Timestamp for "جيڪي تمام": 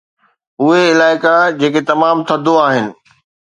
1.59-2.17